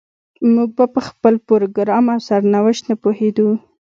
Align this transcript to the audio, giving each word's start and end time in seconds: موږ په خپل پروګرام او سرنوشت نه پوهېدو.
موږ 0.53 0.69
په 0.95 1.01
خپل 1.07 1.33
پروګرام 1.47 2.05
او 2.13 2.19
سرنوشت 2.29 2.83
نه 2.89 2.95
پوهېدو. 3.01 3.49